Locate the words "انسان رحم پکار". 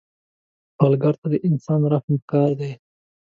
1.47-2.51